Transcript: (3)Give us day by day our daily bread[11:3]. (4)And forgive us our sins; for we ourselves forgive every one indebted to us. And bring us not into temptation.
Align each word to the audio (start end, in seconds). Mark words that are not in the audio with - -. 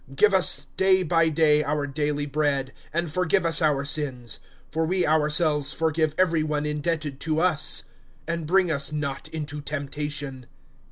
(3)Give 0.11 0.33
us 0.33 0.65
day 0.77 1.03
by 1.03 1.29
day 1.29 1.63
our 1.63 1.85
daily 1.85 2.25
bread[11:3]. 2.25 2.71
(4)And 2.91 3.09
forgive 3.11 3.45
us 3.45 3.61
our 3.61 3.85
sins; 3.85 4.39
for 4.71 4.83
we 4.83 5.05
ourselves 5.05 5.73
forgive 5.73 6.15
every 6.17 6.41
one 6.41 6.65
indebted 6.65 7.19
to 7.19 7.39
us. 7.39 7.83
And 8.27 8.47
bring 8.47 8.71
us 8.71 8.91
not 8.91 9.27
into 9.27 9.61
temptation. 9.61 10.47